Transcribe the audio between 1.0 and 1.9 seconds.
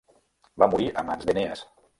mans d'Enees.